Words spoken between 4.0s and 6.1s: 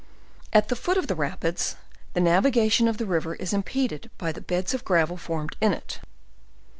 by the beds of gravels formed in it.